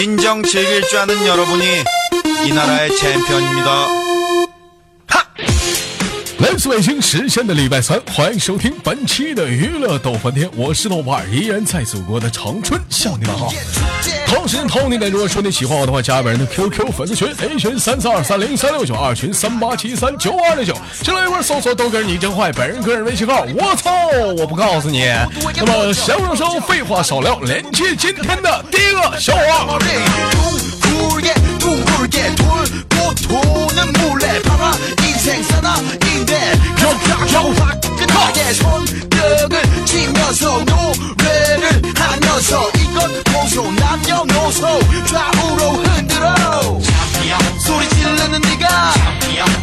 [0.00, 1.64] 진정 즐길 줄 아는 여러분이
[2.46, 3.88] 이 나라의 챔피언입니다.
[6.38, 13.50] 来自北京时间的礼拜三，欢迎收听本期的娱乐逗翻天，我是豆瓣儿，依然在祖国的长春向你们好。
[14.33, 20.73] 同时间同你点，如果说你喜欢我的话，加本人的 QQ 粉丝群，A 群三四二三零三六九，二群三八七三九二六九，
[21.03, 23.91] 进来一会搜索豆哥你真坏，本人个人微信号，我操，
[24.37, 25.03] 我不告诉你。
[25.57, 29.77] 那么闲话少说，废话少聊，连接今天的第一个笑话。
[43.50, 44.92] 둥글게 둥글게 돌고 도는 몰래 봐라 인생 사나인데 겨우 화끈하게 손뼉을 치면서 노래를 하면서 이건
[44.92, 46.34] 보소 남녀노소 좌우로 흔들어
[47.58, 48.64] 소리 지르는 네가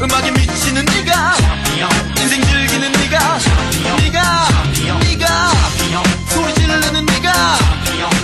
[0.02, 1.36] 음악에 미치는 네가
[2.20, 3.40] 인생 즐기는 네가
[4.00, 4.48] 네가
[5.00, 5.52] 네가
[6.30, 7.58] 소리 지르는 네가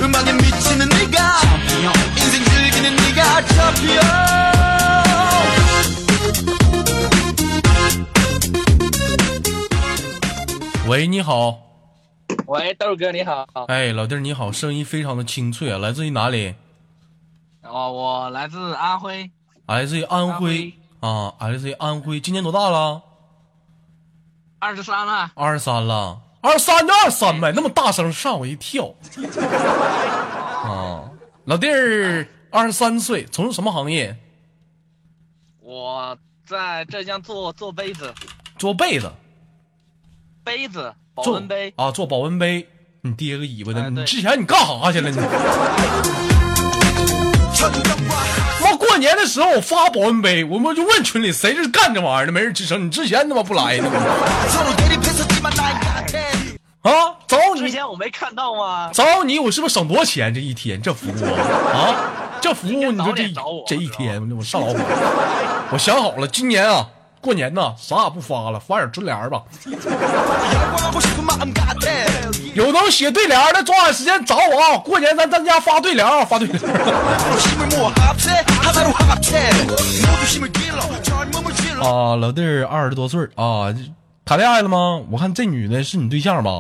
[0.01, 1.41] 음악에 미치는 네가
[2.17, 4.29] 인생 즐기는 네가 챔피언
[10.87, 11.59] 喂，你好，
[12.46, 13.46] 喂，豆哥你好。
[13.68, 16.54] 哎，老弟你好，声音非常的清脆啊，来自于哪里？
[17.62, 19.30] 哦，我来自安徽，
[19.66, 23.00] 来自于安安徽啊，来自于安徽，今年多大了？
[24.58, 25.32] 二十三了。
[25.34, 28.94] 二十三了，二十三就二十三呗，那么大声吓我一跳。
[30.64, 31.10] 啊，
[31.46, 34.14] 老弟儿二十三岁，从事什么行业？
[35.60, 38.12] 我在浙江做做被子，
[38.58, 39.10] 做被子，
[40.44, 42.68] 杯子，保温杯啊，做保温杯。
[43.00, 45.16] 你爹个尾巴的，你之前你干啥去了你？
[48.62, 52.86] 妈，过年的时候我发保温杯，我们就问群里谁是干这玩意儿的，没人吱声。
[52.86, 54.00] 你之前他妈不来呢吗？
[56.82, 58.90] 啊，找你之前我没看到吗？
[58.92, 60.80] 找你，我是不是省多少钱这一天？
[60.80, 61.94] 这服务啊，啊
[62.40, 63.24] 这服务，你说这
[63.66, 64.78] 这一天我上老火。
[65.70, 66.86] 我想好了，今年啊，
[67.24, 69.42] 过年呢啥也不发了发点春联吧
[72.52, 76.60] 有能写对联的抓紧时间找我啊过年咱咱家发对联啊发对联。
[81.80, 83.74] 啊老弟二十多岁啊
[84.26, 85.00] 谈恋爱了吗？
[85.10, 86.50] 我看这女的是你对象吧？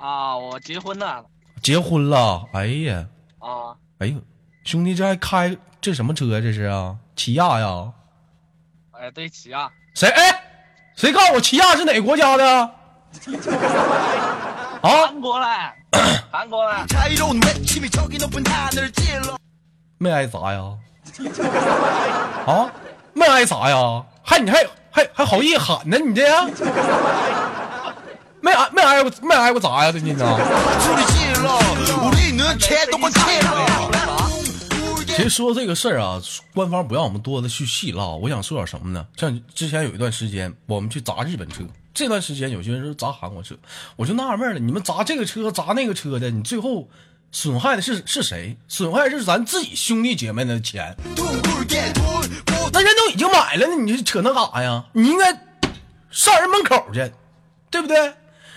[0.00, 1.24] 啊我结婚了。
[1.62, 2.42] 结婚了？
[2.52, 3.06] 哎呀。
[3.38, 3.78] 啊。
[3.98, 4.16] 哎呦
[4.64, 6.96] 兄弟这还开这什么车这是啊？
[7.14, 7.92] 起亚呀？
[9.10, 10.08] 对于起亚谁？
[10.08, 10.40] 哎
[10.96, 12.70] 谁告诉我起亚是哪个国家的啊？
[14.82, 15.46] 韩国嘞
[16.30, 16.76] 韩国嘞。
[19.98, 20.60] 没挨砸呀？
[22.46, 22.70] 啊？
[23.12, 24.02] 没挨砸呀？
[24.22, 26.22] 还你还还还好意思喊呢你这
[28.40, 30.24] 没挨没挨过没挨过砸呀最近呢。
[35.16, 36.20] 其实说这个事儿啊，
[36.52, 38.16] 官方不让我们多的去细唠。
[38.16, 39.06] 我想说点什么呢？
[39.16, 41.62] 像之前有一段时间，我们去砸日本车，
[41.94, 43.54] 这段时间有些人说砸韩国车，
[43.94, 46.88] 我就纳闷了：你们砸这个车砸那个车的，你最后
[47.30, 48.56] 损害的是是谁？
[48.66, 50.96] 损害是咱自己兄弟姐妹的钱。
[52.72, 54.84] 那人都已经买了呢，你扯那干啥呀？
[54.94, 55.32] 你应该
[56.10, 57.12] 上人门口去，
[57.70, 58.14] 对不对？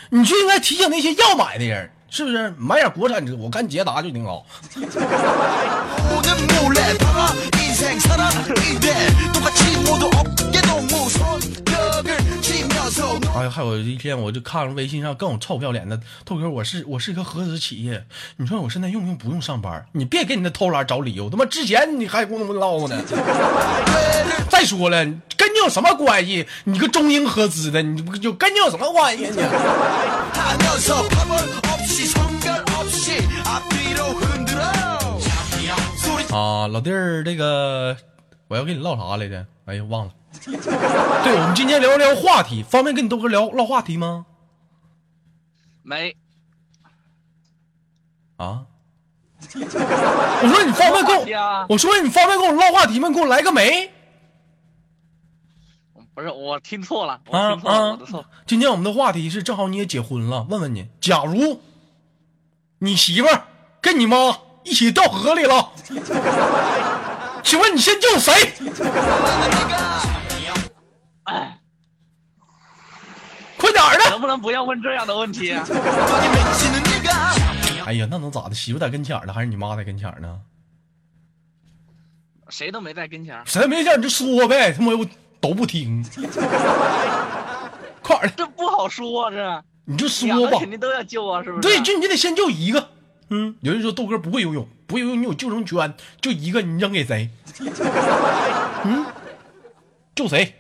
[0.09, 1.91] 你就应该提醒那些要买的人。
[2.09, 2.53] 是不是？
[2.57, 4.45] 买点国产车，我看捷达就挺好。
[13.49, 18.05] 还有一天，我就看微信上更有臭不要脸的透哥，我是我是一个合资企业，
[18.37, 19.85] 你说我现在用不用不用上班？
[19.93, 23.01] 你别给你那偷懒找理由，他妈之前你还跟我唠呢。
[24.49, 25.05] 再说了，
[25.37, 26.47] 跟你有什么关系？
[26.63, 29.41] 你个中英合资的，你不就跟你有什么关系你？
[36.35, 37.97] 啊，老弟儿，这个
[38.47, 39.45] 我要跟你唠啥来着？
[39.65, 40.11] 哎呀，忘了。
[41.23, 44.25] 对，我们今天聊聊话题，方便跟你豆哥聊唠话题吗？
[45.83, 46.15] 没，
[48.37, 48.65] 啊？
[49.53, 53.07] 我说你方便跟我，我说你方便跟我唠话题吗？
[53.07, 53.91] 你给我来个没？
[56.13, 58.25] 不是我听错了，我啊听错了，啊我的错。！
[58.47, 61.61] 今天我们的话题是，正好你也结婚了，问问你，假如
[62.79, 63.43] 你媳妇儿
[63.79, 65.71] 跟你妈一起掉河里了，
[67.43, 68.33] 请问你先救谁？
[71.27, 71.59] 哎，
[73.57, 75.51] 快点的，能不能不要问这样的问题、
[77.85, 78.55] 哎呀，那能咋的？
[78.55, 80.39] 媳妇在跟前呢，还是你妈在跟前呢？
[82.49, 85.05] 谁都没在跟前，谁没在你就说呗，他妈我
[85.41, 86.01] 都不听。
[88.01, 91.67] 快点，这不好说、这你就说吧，肯定都要救啊，是不是？
[91.67, 92.89] 对，就你得先救一个。
[93.31, 97.29] 嗯，有人说豆哥不会游泳，不会游泳你有救生圈，就一个你扔给谁？
[98.85, 99.05] 嗯，
[100.15, 100.55] 救谁？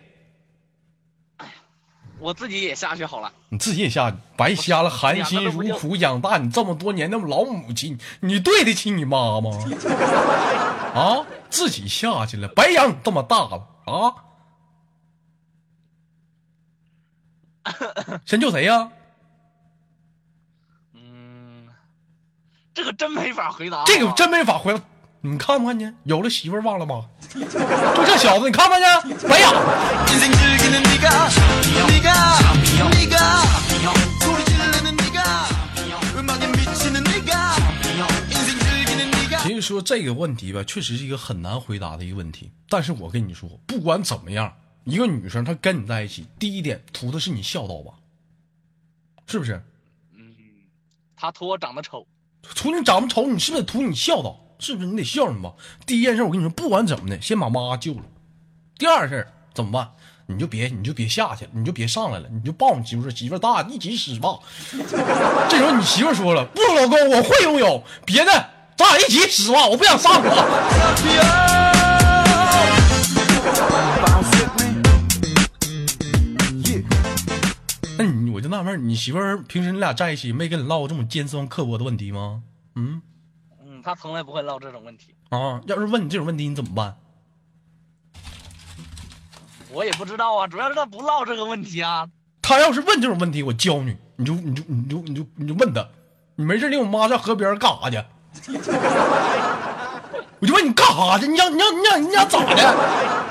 [2.27, 3.31] 我自己也下去好了。
[3.47, 9.49] 你自己也下去，白瞎了，含辛茹苦养大你这么多年的老母亲，你对得起你妈吗？
[10.93, 14.11] 啊，自己下去了，白养你这么大了啊！
[18.25, 18.91] 先救谁呀、
[20.95, 21.69] 嗯，
[22.73, 23.83] 这个真没法回答啊。
[23.85, 24.81] 这个真没法回答。
[25.29, 27.05] 你看没看见，有了媳妇忘了吗？
[27.33, 27.41] 就
[28.05, 29.29] 这小子，你看没看见？
[29.29, 29.49] 没有。
[39.43, 44.53] 其实说这个问题吧，确实是一个很难回答的一个问题，但是我跟你说，不管怎么样，
[44.85, 47.93] 一个女生她跟你在一起，第一点图的是你孝道吧。
[49.25, 49.61] 是不是？
[50.15, 50.33] 嗯。
[51.17, 52.07] 她图我长得丑，
[52.55, 54.39] 图你长得丑，你是不是图你孝道？
[54.59, 54.87] 是不是？
[54.87, 55.53] 你得孝顺吧。
[55.85, 58.01] 第一件事，我跟你说，不管怎么的，先把妈救了。
[58.77, 59.89] 第二事怎么办？
[60.29, 64.37] 你就别，你就别下去了，你就别上来了，你就抱你媳妇说：“媳妇儿，咱俩一起使吧。
[65.49, 68.31] ”这时候你媳妇儿说了：“不，老公，我会游泳，别的
[68.75, 70.29] 咱俩一起使吧，我不想上了。
[77.97, 82.43] ”那你我就纳闷，你媳妇儿平时你俩在一起没跟你唠过这么尖酸刻薄的问题吗？
[82.75, 83.01] 嗯，
[83.87, 85.61] 他从来不会唠这种问题啊！
[85.65, 86.93] 要是问你这种问题，你怎么办？
[89.71, 92.05] 我也不知道啊，主要是他不唠这个问题啊。
[92.41, 95.87] 他要是问这种问题，我教你，你就你就你就你就你就问他，
[96.35, 98.03] 你没事领我妈上河边干啥去？
[100.41, 101.25] 我就问你干啥去？
[101.29, 102.55] 你要你要你要你要咋的？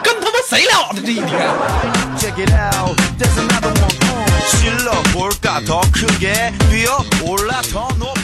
[0.03, 1.51] 跟他妈谁俩的这一天？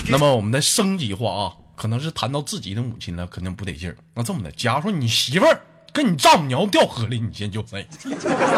[0.08, 1.52] 那么我们再升级化啊。
[1.82, 3.96] 可能是谈到自己的母亲了，肯定不得劲儿。
[4.14, 5.60] 那这么的，假如说你媳妇儿
[5.92, 7.84] 跟你丈母娘掉河里，你先救谁？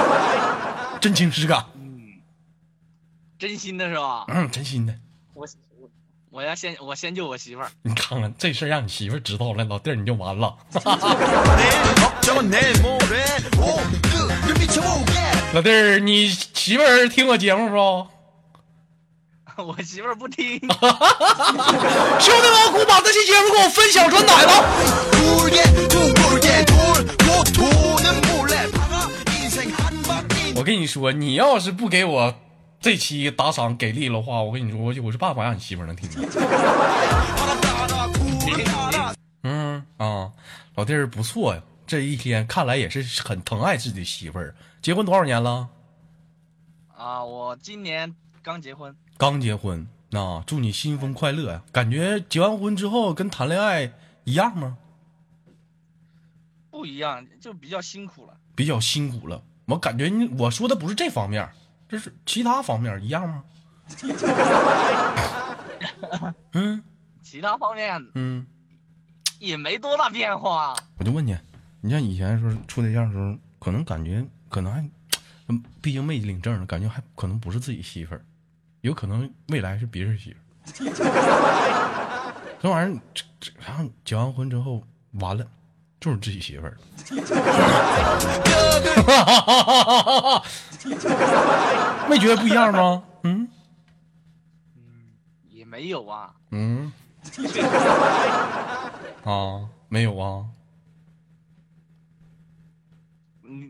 [1.01, 2.21] 真情实感，嗯，
[3.39, 4.27] 真心的是吧？
[4.29, 4.95] 嗯，真心的。
[5.33, 5.49] 我
[5.81, 5.89] 我
[6.29, 7.71] 我要先我先救我媳妇儿。
[7.81, 10.55] 你看看这事儿，让你媳妇儿知道了，老弟儿你就完了。
[15.55, 18.07] 老弟儿，你媳妇儿听我节目不？
[19.63, 20.59] 我媳妇儿不听。
[20.59, 20.71] 兄弟
[22.51, 24.65] 们，快把这期节目给我分享出来吧。
[30.57, 32.35] 我跟你说，你要是不给我
[32.81, 36.21] 这期打赏给力的话，我跟你说，我我是办法让你媳妇能听见。
[39.45, 40.33] 嗯啊，
[40.75, 44.55] 老弟儿不错呀，这一天看来也是很疼爱自己媳妇儿。
[44.83, 45.69] 结婚多少年了？
[46.97, 48.13] 啊，我今年
[48.45, 49.89] 刚结婚，刚结婚。
[50.11, 51.63] 那、祝你新婚快乐呀！
[51.73, 53.91] 感觉结完婚之后跟谈恋爱
[54.25, 54.77] 一样吗？
[56.71, 58.37] 不一样，就比较辛苦了。
[58.55, 59.43] 比较辛苦了。
[59.65, 61.49] 我感觉你我说的不是这方面，
[61.89, 63.43] 这是其他方面一样吗？
[66.53, 66.83] 嗯
[67.23, 68.47] 其他方面嗯，
[69.39, 70.77] 也没多大变化。
[70.99, 71.35] 我就问你，
[71.81, 74.87] 你像以前说处对象的时候，可能感觉可能还，
[75.49, 78.25] 嗯毕竟没领证，感觉还可能不是自己媳妇儿，
[78.85, 80.37] 有可能未来是别人媳
[80.77, 80.93] 妇儿。
[82.61, 84.83] 这玩意儿，这这然后结完婚之后，
[85.21, 85.47] 完了
[85.99, 86.79] 就是自己媳妇儿了。
[92.11, 93.03] 没觉得不一样吗？
[93.25, 93.49] 嗯
[95.51, 96.93] 也没有啊，嗯
[99.25, 100.45] 啊，没有啊。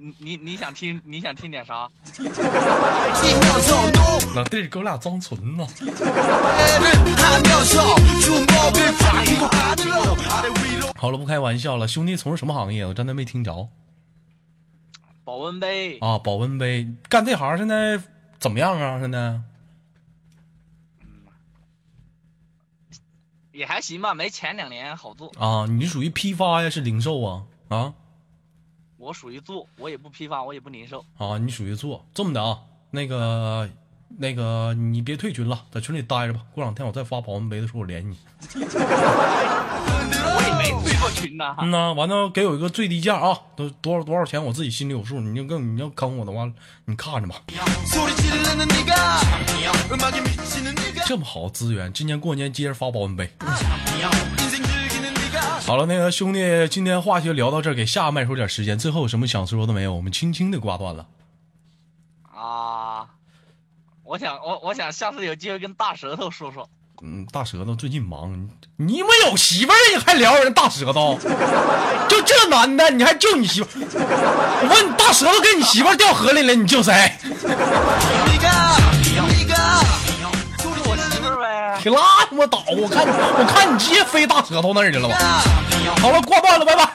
[0.05, 1.89] 你你你想听你想听点啥？
[4.35, 5.67] 老弟，给我俩装纯呢。
[10.95, 12.85] 好了，不开玩笑了，兄弟从事什么行业？
[12.85, 13.71] 我真的没听着。
[15.25, 17.99] 保温杯啊，保温杯，干这行现在
[18.39, 19.01] 怎么样啊？
[19.01, 19.41] 现在？
[23.53, 25.65] 也还行吧，没前两年好做啊。
[25.67, 27.45] 你属于批发呀，是零售啊？
[27.69, 27.95] 啊？
[29.05, 31.05] 我属于做，我也不批发，我也不零售。
[31.19, 32.59] 啊，你属于做，这么的啊，
[32.91, 33.69] 那个，
[34.17, 36.41] 那个，你别退群了，在群里待着吧。
[36.55, 38.17] 过两天我再发保温杯的时候，我联系你。
[40.27, 45.21] 我也没退过群呐、嗯呐、完了给我一个最低价啊，都多少多少钱，我自己心里有数。
[45.21, 46.51] 你就更你要坑我的话，
[46.87, 47.43] 你看着吧。
[51.05, 53.31] 这么好的资源，今年过年接着发保温杯。
[55.67, 58.79] 好了，那个兄弟，今天话题聊到这儿，给下麦说点时间。
[58.79, 59.95] 最后有什么想说的没有？
[59.95, 61.07] 我们轻轻的挂断了。
[62.31, 63.07] 啊，
[64.05, 66.69] 我想，我我想下次有机会跟大舌头说说。
[67.03, 71.19] 嗯，大舌头最近忙，你没有媳妇儿你还聊人大舌头？
[72.09, 73.81] 就这男的，你还救你媳妇？
[73.81, 77.11] 我问你，大舌头跟你媳妇掉河里了，你救谁？
[77.23, 77.39] 你
[78.39, 78.47] 个，
[80.59, 81.81] 就是我媳妇呗。
[81.83, 85.17] 你拉我倒我看我看你直接飞大舌头那儿去了吧。
[86.01, 86.89] 好了挂断了拜拜。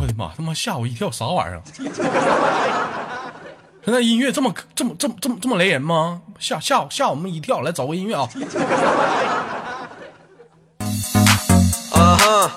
[0.00, 1.60] 我的妈他妈吓我一跳啥玩意儿
[3.84, 6.22] 现在音乐这么这么这么这么这么雷人吗？
[6.38, 7.60] 吓吓吓我们一跳！
[7.60, 8.26] 来找个音乐啊
[11.92, 12.50] ！Uh-huh.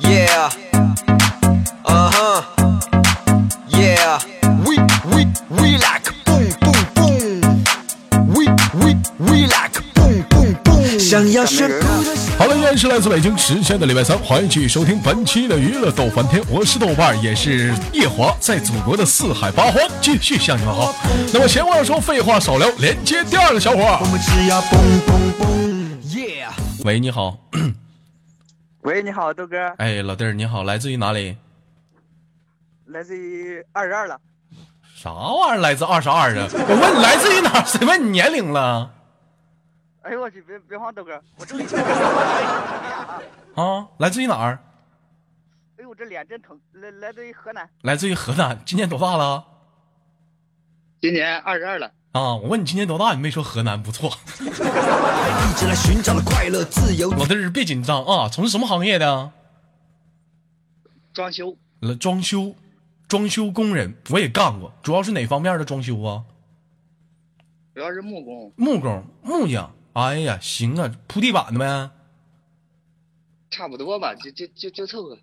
[0.00, 0.50] Yeah.
[1.84, 2.42] Uh-huh.
[3.68, 4.18] Yeah.
[4.64, 4.78] We
[5.12, 7.64] we we like boom boom boom.
[8.34, 8.46] We
[8.80, 10.98] we we like boom boom boom.
[10.98, 11.87] 想要炫酷的好了，
[12.68, 20.94] 依然是来自北京时间的礼拜三，欢迎继续收听本期的娱乐逗翻天，我是豆瓣，也是夜华，在祖国的四海八荒继续向你们好。
[21.32, 23.98] 那么闲话少说，废话少聊，连接第二个小伙.
[26.84, 27.38] 喂，你好，
[28.82, 31.38] 喂，你好，豆哥，哎，老弟儿你好，来自于哪里？
[32.88, 34.18] 来自于二十二了。
[34.94, 35.62] 啥玩意儿？
[35.62, 36.46] 来自二十二啊？
[36.52, 37.64] 我问你来自于哪儿？
[37.64, 38.90] 谁问你年龄了？
[40.08, 41.66] 哎呦我去，别别慌，豆哥，我这里。
[43.54, 44.58] 啊，来自于哪儿？
[45.76, 46.58] 哎呦，这脸真疼。
[46.72, 49.44] 来来自于河南，来自于河南，今年多大了？
[51.02, 51.92] 今年二十二了。
[52.12, 54.10] 啊，我问你今年多大，你没说河南，不错。
[54.40, 57.10] 一直来寻找了快乐、自由。
[57.10, 59.30] 老弟儿别紧张啊，从事什么行业的？
[61.12, 62.54] 装修，了，装修，
[63.06, 66.24] 装修工人，我也干过，主要是哪方面的装修啊？
[67.74, 69.70] 主要是木工，木工、木匠。
[69.98, 71.90] 哎呀，行啊，铺地板的呗。
[73.50, 75.18] 差不多吧，就就就就凑合。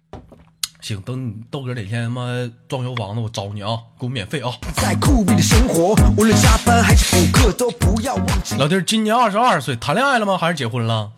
[0.82, 4.52] 行，等你豆哥哪天他妈装修房子，我找你啊，给我免费啊。
[4.76, 8.58] 在酷毙的生活，无论加班还是补课，都不要忘记。
[8.58, 10.38] 老弟今年二十二岁，谈恋爱了吗？
[10.38, 11.14] 还是结婚了？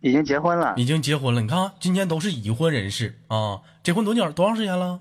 [0.00, 1.42] 已经结婚了，已经结婚了。
[1.42, 3.60] 你看，今年都是已婚人士啊。
[3.82, 4.32] 结婚多久？
[4.32, 5.00] 多长时间了？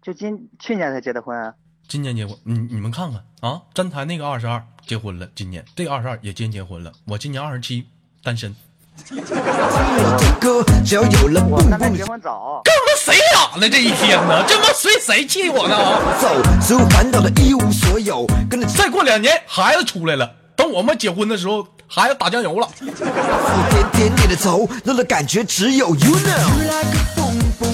[0.00, 1.54] 就今去年才结的婚啊。
[1.90, 7.84] 今年结婚，你你们看看啊，站台那个二十二结婚了，今年这个二十二也今年结婚了，我今年二十七，
[8.22, 8.54] 单身。
[9.08, 13.68] 听我的歌，只要有了我 boom 看他 boom 结婚早，跟他妈谁俩呢？
[13.68, 14.44] 这一天呢？
[14.46, 15.76] 这妈谁谁气我呢？
[16.20, 22.68] 走，所有烦恼的一无所有，跟着再过两年孩子出来了，等我们结婚的时候，孩子打酱油了。
[22.78, 27.19] 点点点的走，那的感觉只有 you know。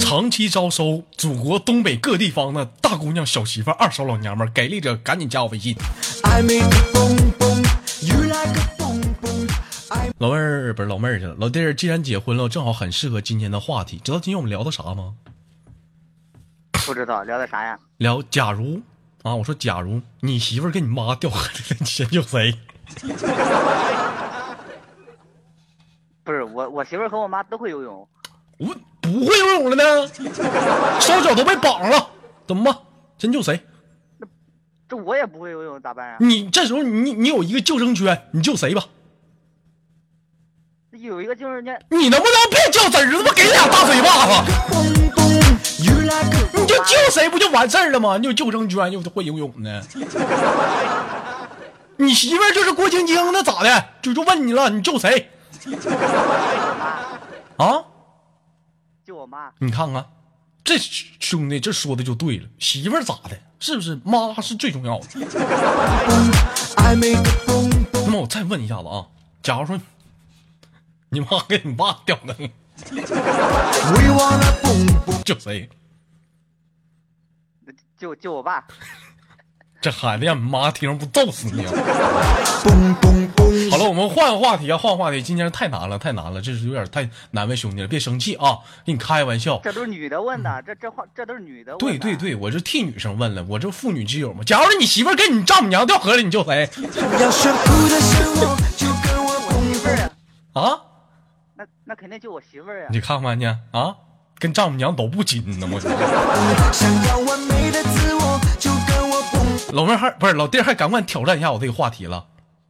[0.01, 5.75] 长期招收祖国东北各地方的大姑娘、小媳妇、二手老娘们儿，给力者赶紧加我微信。
[10.19, 13.97] 老妹儿不是老妹儿去了，老弟儿既然结婚了，正好很适合今天的话题。
[14.03, 15.13] 知道今天我们聊的啥吗？
[16.85, 17.79] 不知道聊的啥呀？
[17.97, 18.81] 聊假如
[19.23, 22.53] 啊，我说假如你媳妇儿跟你妈掉河里了，你先救谁？
[26.23, 28.07] 不是我，我媳妇儿和我妈都会游泳。
[28.57, 30.07] 我不会游泳了呢，
[30.99, 32.09] 手脚都被绑了，
[32.47, 32.75] 怎么办？
[33.17, 33.59] 先救谁？
[34.89, 36.17] 这我也不会游泳，咋办呀？
[36.19, 38.83] 你这时候你你有一个救生圈，你救谁吧？
[40.91, 43.11] 有一个救生圈，你能不能别较真儿？
[43.11, 44.31] 他妈给俩大嘴巴子
[46.53, 48.17] 你就救谁不就完事儿了吗？
[48.17, 49.79] 你有救生圈又会游泳呢？
[51.97, 53.85] 你媳妇儿就是郭晶晶，那咋的？
[54.01, 55.29] 就就问你了，你救谁？
[57.57, 57.83] 啊？
[59.17, 59.51] 就我妈。
[59.57, 60.05] 你看看，
[60.63, 63.39] 这兄弟这说的就对了，媳妇儿咋的？
[63.59, 65.07] 是不是妈是最重要的.
[68.05, 69.07] 那么我再问一下子啊，
[69.41, 69.79] 假如说
[71.09, 72.47] 你妈跟你爸掉那个.
[75.25, 75.67] 救谁？
[77.97, 78.63] 就就我爸，
[79.81, 81.73] 这孩子让你妈听不揍死你啊！
[83.77, 85.21] 好了，我们换个话题啊，换个话题。
[85.21, 89.61] 今天太难了，太难了，这是有点太难为兄弟了，别生气啊，给你开玩笑。
[89.63, 91.99] 这都是女的问的，这这话这都是女的问的。
[91.99, 94.43] 对对对，我这替女生问了，我这妇女之友嘛。
[94.43, 96.67] 假如你媳妇儿跟你丈母娘掉河里，你救谁
[100.53, 100.81] 啊？
[101.55, 102.87] 那那肯定就我媳妇儿呀。
[102.89, 103.95] 你看看去啊，
[104.39, 106.73] 跟丈母娘都不亲呢，我觉得。
[106.73, 109.21] 想要完美的自我，就跟我
[109.73, 112.25] 老妹儿还不是老弟儿还敢不敢挑战一下我这个话题了？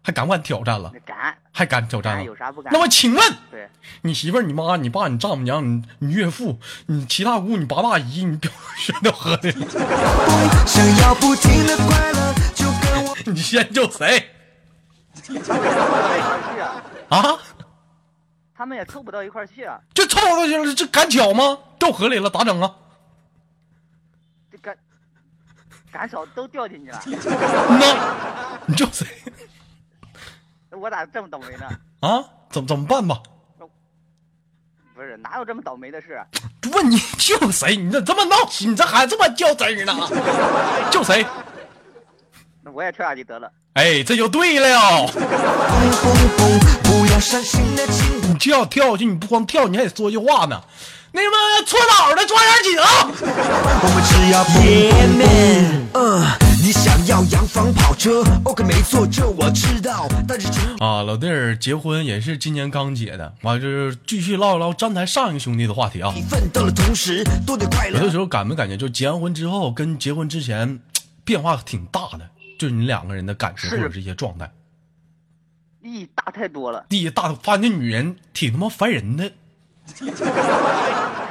[0.07, 0.89] 还敢不敢挑战了？
[1.05, 2.23] 敢还敢挑战？
[2.23, 2.71] 有啥不敢？
[2.71, 3.69] 那么请问，对，
[4.03, 9.51] 你媳妇儿、你妈、你爸、你丈母娘、你你岳父、你七大姑、你八大姨、你表全都喝的，
[10.65, 14.29] 想要不停的快乐，就跟我你先救谁
[15.25, 17.37] 他们也凑不到一块去啊，啊？
[18.55, 21.59] 他们也凑不到一块儿去啊，这凑合去了，这敢巧吗？
[21.77, 22.73] 掉河里了，咋整啊？
[24.49, 24.73] 这赶
[25.91, 27.01] 赶少都掉进去了，
[27.67, 29.05] 嗯呐，你叫谁
[30.79, 31.67] 我咋这么倒霉呢？
[32.07, 32.23] 啊？
[32.49, 33.19] 怎么怎么办吧？
[34.95, 36.13] 不是，哪有这么倒霉的事？
[36.13, 36.25] 啊
[36.73, 37.75] 问你救谁？
[37.75, 38.71] 你咋这么闹心？
[38.71, 39.93] 你这还这么较真儿呢？
[40.91, 41.25] 救谁？
[42.63, 43.51] 那我也跳下去得了。
[43.73, 45.05] 哎，这就对了。
[48.23, 50.61] 你就要跳下去，你不光跳，你还得说句话呢。
[51.11, 52.79] 那什么搓澡的抓点紧
[55.93, 56.37] 啊！
[56.67, 66.11] 你想要洋房跑车？OK，没错，这我知道，但是请啊，老弟儿结婚也是今年刚结的，完就是继续唠一唠站台上一个兄弟的话题啊。
[66.13, 67.97] 你奋斗的同时多点快乐。
[67.99, 70.81] 有的时候感没感觉，就结完婚之后跟结婚之前
[71.23, 74.51] 变化挺大的，就是你两个人的感受或者这些状态。
[75.81, 76.85] 意义大太多了。
[76.89, 79.31] 第一大发现这女人挺他妈烦人的，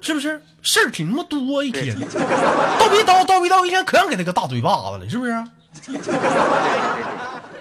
[0.00, 0.42] 是不是？
[0.62, 5.32] 事儿挺他妈多一天，叨逼叨叨逼叨一天，可想给他个大嘴巴子了，是不是？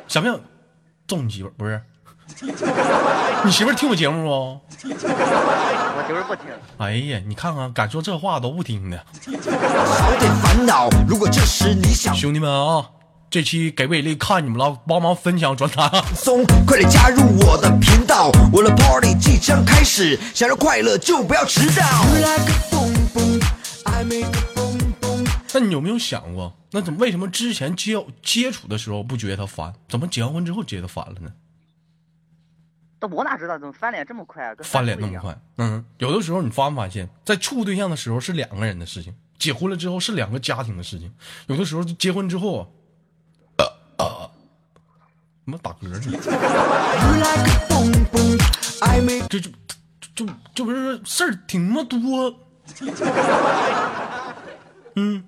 [0.07, 0.39] 想不想
[1.07, 1.49] 揍你媳妇？
[1.57, 1.81] 不是，
[3.43, 4.29] 你媳妇听我节目不？
[4.29, 4.61] 我
[6.07, 6.45] 媳妇不听。
[6.77, 9.31] 哎呀，你看看，敢说这话都不听的，少
[10.19, 10.89] 点烦恼。
[11.07, 12.89] 如果这时你想兄弟们啊！
[13.29, 15.89] 这期给伟力看你们了，帮忙分享转发。
[16.15, 22.05] 松，快点加入我的频道，我的 party 即将开始，想要快乐就不要迟到。
[25.53, 31.29] 那你有没有想过，那怎么为什么之前接接触的时候不觉得他烦，怎么结完婚之后觉得烦了呢？
[32.99, 34.55] 但我哪知道怎么翻脸这么快啊？
[34.61, 34.97] 翻脸。
[34.97, 35.37] 那么快？
[35.57, 41.11] 嗯，有的时候你发没发现，在处对象的时候是两个人的事情，结婚了之后是两个家庭的事情。
[41.47, 42.73] 有的时候结婚之后
[45.47, 45.97] 怎么打嗝呢
[49.29, 49.49] 这就
[49.97, 52.37] 就就就不是说事儿挺他妈多。
[54.97, 55.23] 嗯，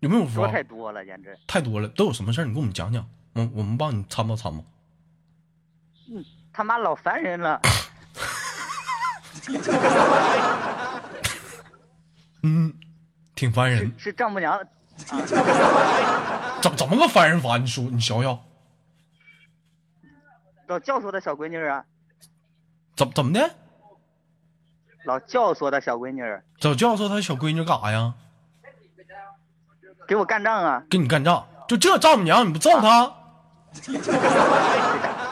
[0.00, 1.38] 有没有说说太多了，简直。
[1.46, 1.86] 太多了？
[1.88, 2.46] 都有什么事儿？
[2.46, 4.64] 你给我们讲讲，我我们帮你参谋参谋。
[6.50, 7.60] 他妈老烦人了。
[12.42, 12.72] 嗯，
[13.34, 14.04] 挺烦人是。
[14.04, 14.60] 是丈母娘啊，
[16.62, 17.58] 怎怎么个烦人法？
[17.58, 18.42] 你说你瞧瞧，
[20.66, 21.84] 老教唆他小闺女啊，
[22.96, 23.50] 怎怎么的？
[25.04, 26.22] 老教唆他小闺女
[26.62, 28.14] 老教唆他小闺女干啥呀？
[30.08, 30.82] 给我干仗啊！
[30.88, 31.46] 跟你干仗？
[31.68, 33.12] 就这丈母娘你不揍她？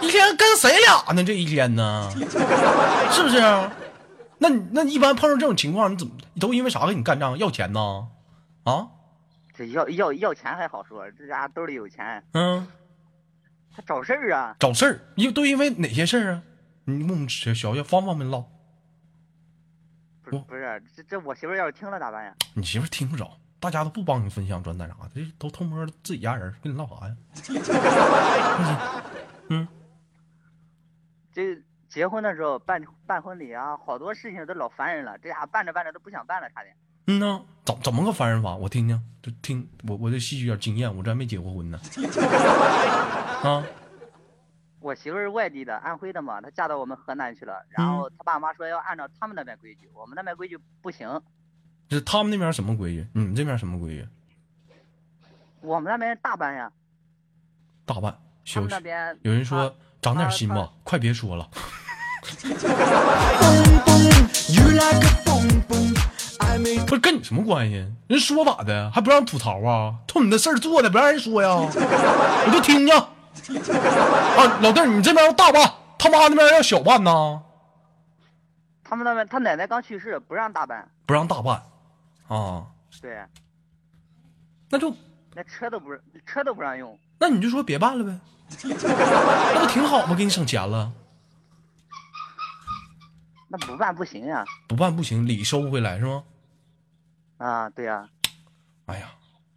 [0.00, 1.22] 一天跟谁俩呢？
[1.24, 2.10] 这一天呢？
[3.10, 3.40] 是不是？
[4.38, 7.38] 那你那一般碰到这种情况，你怎么都因为啥跟你干仗？
[7.38, 8.08] 要钱呢？
[8.64, 8.88] 啊？
[9.56, 12.66] 这要要要钱还好说，这家兜里有钱，嗯，
[13.74, 14.54] 他找事儿啊！
[14.60, 16.42] 找事儿，因都因为哪些事儿啊？
[16.84, 18.44] 你给我们小小方不方便唠？
[20.22, 22.34] 不是不是，这这我媳妇要是听了咋办呀？
[22.54, 27.16] 你媳妇听不着，大家都不帮你分享转载啥的，这都偷摸自己家人跟你唠啥呀？
[29.50, 29.66] 嗯
[31.32, 36.74] 这结婚的时候办办婚礼啊，好多事情都老烦人了，这家办着办着都不想办了，差点。
[37.06, 38.54] 嗯呐，怎怎么个烦人法？
[38.56, 41.78] 我听听，就听我我这吸取点经验，我这还没结过婚呢。
[43.44, 43.62] 啊，
[44.80, 51.20] 我媳妇儿外地的，安徽的嘛，她嫁到我们河南去了，然后她爸妈说要按照他们那边规矩，我们那边规矩不行，
[51.90, 53.06] 是他们那边什么规矩？
[53.12, 54.08] 你们这边什么规矩？
[55.60, 56.72] 我们那边大办呀，
[57.84, 58.80] 大办他们那。
[58.80, 61.46] 边有人说长点心吧，快别说了。
[66.86, 67.86] 不是跟你什么关系？
[68.06, 68.90] 人说咋的？
[68.90, 69.96] 还不让吐槽啊？
[70.06, 71.48] 冲你的事儿做的，不让人说呀？
[71.50, 73.08] 我就听着。
[74.38, 77.42] 啊，老弟儿，你这边要大办，他妈那边要小办呢，
[78.82, 81.62] 他们那边他奶奶刚去世，不让大办，不让大办
[82.28, 82.66] 啊？
[83.00, 83.22] 对，
[84.70, 84.94] 那就
[85.34, 88.18] 那车都不是车都不让用，那你就说别办了呗，
[88.62, 90.14] 那不挺好吗？
[90.14, 90.92] 给你省钱了。
[93.48, 96.24] 那不办不行呀，不办不行，礼收不回来是吗？
[97.36, 98.08] 啊，对呀，
[98.86, 99.12] 哎呀，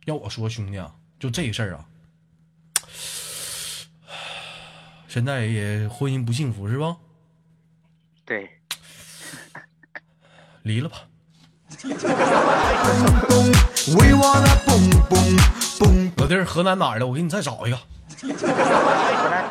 [0.05, 1.85] 要我说兄弟啊，就这事儿啊，
[5.17, 6.95] 现在也婚姻不幸福是吧？
[8.23, 8.47] 对，
[10.61, 10.97] 离了吧。
[16.17, 17.07] 老弟儿，河南哪儿的？
[17.07, 19.43] 我给你再找一个河南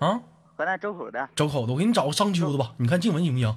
[0.00, 0.18] 啊！
[0.56, 1.28] 河河南周口的。
[1.36, 3.56] 周口的，我给你找个商丘的吧，你看静文行不行？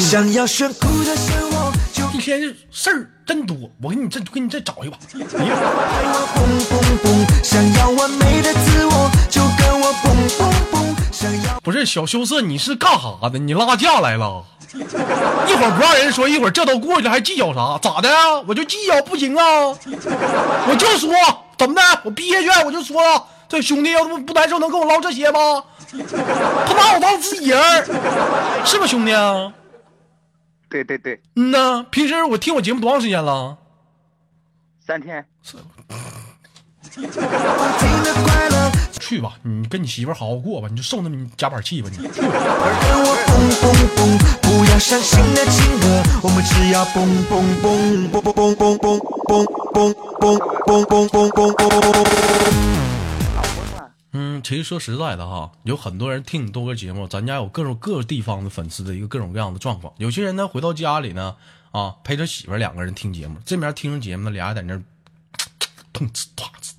[0.00, 1.69] 想要炫酷的生活，就
[2.12, 4.98] 一天事儿真多，我给你再给你再找一把。
[11.62, 13.38] 不是小羞涩，你是干啥的？
[13.38, 14.44] 你拉架来了？
[14.74, 17.78] 一会儿不让人说，一会儿这都过去了，还计较啥？
[17.80, 18.40] 咋的啊？
[18.46, 19.42] 我就计较不行啊！
[20.68, 21.10] 我就说
[21.58, 21.82] 怎么的？
[22.04, 25.62] 我毕业卷我就说了，这兄弟要不不难受，能跟我唠这些吗？
[26.66, 27.84] 他把我当自己人儿，
[28.64, 29.12] 是吧，兄弟？
[30.70, 33.58] 对对对，嗯呐，平时我听我节目多长时间了？
[34.86, 35.26] 三天。
[36.92, 37.02] 不停
[38.02, 41.98] 的快乐，去吧，你跟你媳妇儿好好过吧，你就受那么夹板气吧你。
[41.98, 43.62] 跟我蹦蹦
[43.96, 44.18] 蹦。
[44.42, 52.04] 不要伤心的情歌，我们只要蹦蹦蹦蹦蹦蹦蹦蹦蹦蹦蹦蹦蹦蹦蹦。
[54.12, 59.92] 嗯，其实说实在的哈，有很多人听你豆哥节目，咱家有各种各地方的粉丝的一个各种各样的状况。
[59.98, 61.36] 有些人呢回到家里呢，
[61.70, 64.82] 啊，陪着媳妇两个人听节目，这边听着节目呢，俩人在那儿
[65.92, 66.72] 砰呲啪呲。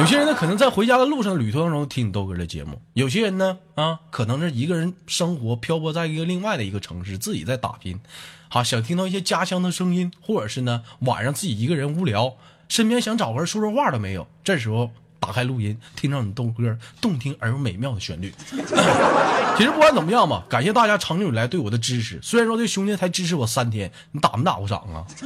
[0.00, 8.00] 有些人呢可能在回家的路上旅途当中听你豆哥的节目，有些人呢啊，可能是一个人生活漂泊在一个另外的一个城市，自己在打拼，
[8.48, 12.34] 好、想听到一些家乡的声音，或者是呢晚上自己一个人无聊，
[12.68, 14.90] 身边想找个人说说话都没有，这时候
[15.24, 18.30] 打开录音，听到你豆歌动听而又美妙的旋律。
[19.56, 22.20] 其实不管怎么样吧，感谢大家长久以来对我的支持。
[22.20, 25.00] 虽然说这兄弟才支持我三天，你打没打过赏啊？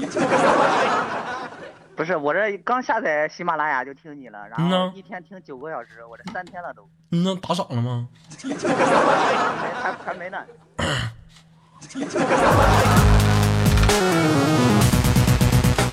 [1.97, 8.07] 不是，我这刚下载喜马拉雅就听你了，然后一天听九个小时，我这三天了都，嗯那打赏了吗？
[8.45, 8.55] 没
[9.83, 10.39] 还还没呢。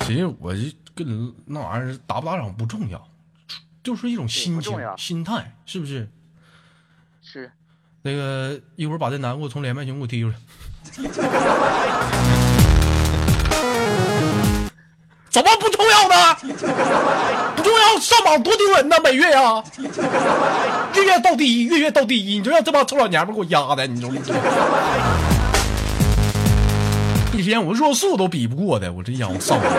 [0.01, 3.03] 其实我这跟那玩意儿打不打赏不重要，
[3.85, 6.09] 就是一种心情心态，是不是？
[7.21, 7.51] 是，
[8.01, 10.35] 那个一会儿把这男的给我从连麦群给我踢出来。
[15.29, 16.33] 怎么不重要呢？
[17.55, 18.95] 不重要，上榜多丢人呢！
[19.03, 19.63] 每月呀、
[20.95, 24.09] 月月到第一，月月到第一，你就让这帮臭老娘们给我压的，你说。
[27.33, 29.69] 一天我弱速都比不过的，我这让我上榜。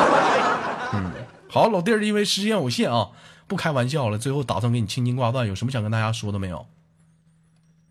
[0.92, 1.11] 嗯，
[1.51, 3.09] 好，老弟儿，因为时间有限啊，
[3.47, 6.67] 不开玩笑了，最后打算给你青筋挂断，有什么想跟大家说的没有？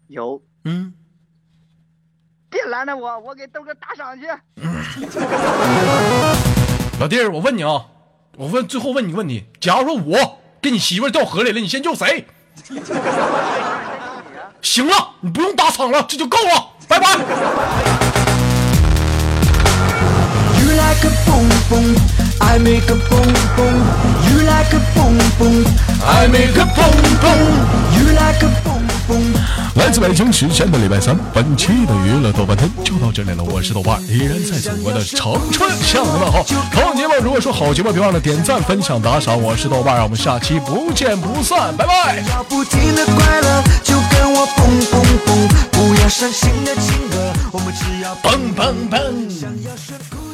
[0.07, 0.93] 有，嗯。
[2.49, 4.27] 别拦着我，我给豆哥打赏去。
[6.99, 7.87] 老弟儿，我问你啊，
[8.37, 12.25] 我问最后问你个问题：假如说我跟你媳妇掉河里了，你先救谁？
[14.61, 17.07] 行了，你不用打赏了，这就够了，拜拜。
[20.59, 21.95] You like a boom boom,
[22.55, 23.77] I make a boom boom.
[24.23, 25.65] You like a boom boom,
[26.01, 27.51] I make a boom boom.
[27.91, 29.35] You like a boom boom.
[29.75, 33.43] 来自北京时间的礼拜三，本期的娱乐豆瓣天就到这里了。
[33.43, 36.45] 我是豆瓣，依然在祖国的长春向你们好。
[36.71, 39.37] 同样节目，如果说好节目，别忘了点赞、分享、打赏。
[39.37, 42.23] 我是豆瓣，让我们下期不见不散，拜拜。
[42.29, 45.47] 要不停的快乐，就跟我蹦蹦蹦。
[45.73, 50.24] 不要伤心的情歌，我们只要蹦蹦蹦。